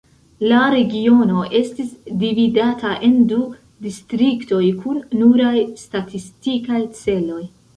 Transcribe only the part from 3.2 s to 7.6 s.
du distriktoj kun nuraj statistikaj celoj.